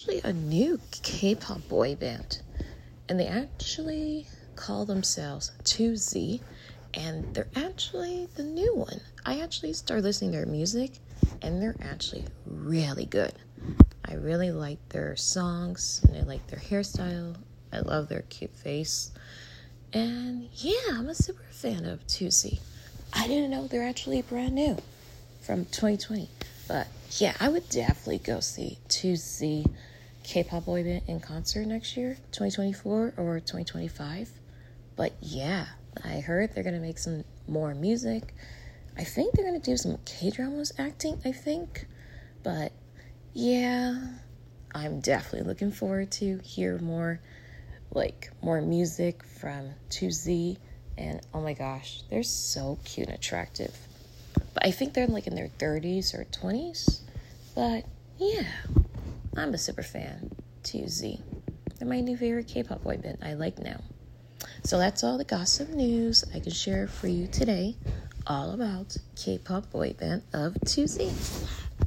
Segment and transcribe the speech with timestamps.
[0.00, 2.40] actually a new K-pop boy band,
[3.06, 4.26] and they actually
[4.56, 6.40] call themselves 2Z,
[6.94, 8.98] and they're actually the new one.
[9.26, 10.92] I actually started listening to their music,
[11.42, 13.34] and they're actually really good.
[14.06, 17.36] I really like their songs, and I like their hairstyle.
[17.70, 19.10] I love their cute face,
[19.92, 22.58] and yeah, I'm a super fan of 2Z.
[23.12, 24.78] I didn't know they're actually brand new
[25.42, 26.30] from 2020,
[26.70, 26.86] but
[27.18, 29.68] yeah, I would definitely go see 2Z
[30.22, 34.30] K-pop boy band in concert next year, 2024 or 2025.
[34.94, 35.66] But yeah,
[36.04, 38.36] I heard they're gonna make some more music.
[38.96, 41.20] I think they're gonna do some K-dramas acting.
[41.24, 41.88] I think,
[42.44, 42.70] but
[43.34, 44.06] yeah,
[44.72, 47.20] I'm definitely looking forward to hear more,
[47.90, 50.56] like more music from 2Z.
[50.96, 53.76] And oh my gosh, they're so cute and attractive.
[54.54, 57.00] But I think they're like in their 30s or 20s.
[57.54, 57.84] But
[58.18, 58.44] yeah.
[59.36, 60.32] I'm a super fan.
[60.64, 61.20] 2Z.
[61.78, 63.18] They're my new favorite K-pop boy band.
[63.22, 63.80] I like now.
[64.64, 67.76] So that's all the gossip news I can share for you today,
[68.26, 71.12] all about K-pop boy band of 2Z.